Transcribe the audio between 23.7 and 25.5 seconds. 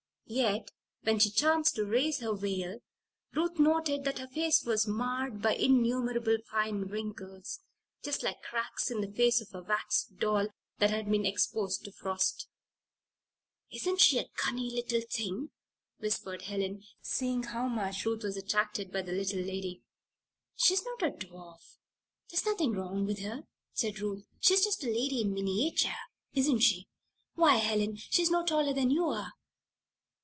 said Ruth. "She's just a lady in